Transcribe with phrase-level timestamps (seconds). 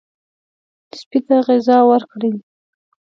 [0.99, 2.33] سپي ته غذا ورکړئ.